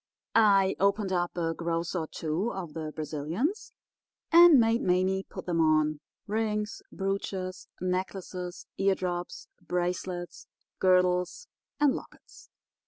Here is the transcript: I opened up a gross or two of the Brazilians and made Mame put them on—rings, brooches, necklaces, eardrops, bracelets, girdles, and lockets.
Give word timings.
I 0.33 0.75
opened 0.79 1.13
up 1.13 1.37
a 1.37 1.53
gross 1.53 1.93
or 1.93 2.07
two 2.07 2.51
of 2.53 2.73
the 2.73 2.91
Brazilians 2.91 3.71
and 4.31 4.59
made 4.59 4.81
Mame 4.81 5.25
put 5.29 5.45
them 5.45 5.61
on—rings, 5.61 6.81
brooches, 6.91 7.67
necklaces, 7.79 8.65
eardrops, 8.79 9.47
bracelets, 9.61 10.47
girdles, 10.79 11.47
and 11.79 11.93
lockets. 11.93 12.49